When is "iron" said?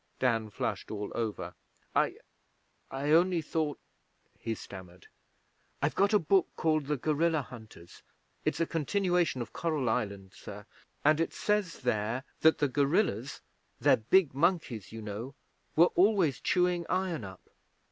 16.89-17.23